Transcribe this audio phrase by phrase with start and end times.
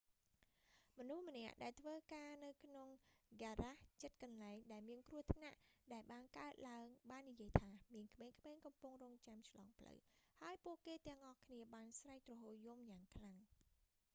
[0.97, 5.57] មនុស្សម្នាក់ ដែលធ្វើការនៅក្នុងហ្គារ៉ាសជិតកន្លែង ដែលមានគ្រោះថ្នាក់
[5.93, 8.35] ដែលបានកើតឡើងបាននិយាយថា មានក្មេងៗ
[8.65, 9.97] កំពុងរង់ចាំឆ្លងផ្លូវ
[10.39, 13.35] ហើយពួកគេទាំងអស់គ្នាបានស្រែកទ្រហោរយំយ៉ាងខ្លាំង